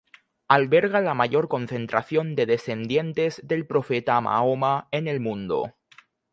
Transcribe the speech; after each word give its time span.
Alberga 0.47 0.99
la 0.99 1.13
mayor 1.13 1.47
concentración 1.47 2.33
de 2.33 2.47
descendientes 2.47 3.39
del 3.47 3.67
profeta 3.67 4.19
Mahoma 4.19 4.87
en 4.89 5.07
el 5.07 5.19
mundo. 5.19 5.75